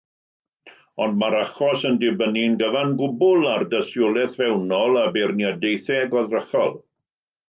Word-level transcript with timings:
Ond 1.03 1.17
mae'r 1.23 1.35
achos 1.39 1.83
yn 1.89 1.99
dibynnu'n 2.03 2.55
gyfan 2.61 2.95
gwbl 3.01 3.45
ar 3.51 3.65
dystiolaeth 3.73 4.39
fewnol 4.39 4.97
a 5.03 5.05
beirniadaethau 5.19 6.09
goddrychol. 6.15 6.75